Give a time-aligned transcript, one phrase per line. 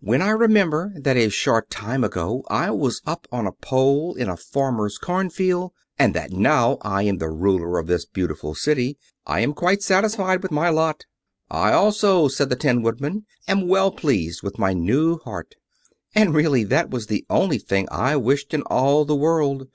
[0.00, 4.28] When I remember that a short time ago I was up on a pole in
[4.28, 9.38] a farmer's cornfield, and that now I am the ruler of this beautiful City, I
[9.38, 11.04] am quite satisfied with my lot."
[11.48, 15.54] "I also," said the Tin Woodman, "am well pleased with my new heart;
[16.12, 19.68] and, really, that was the only thing I wished in all the world."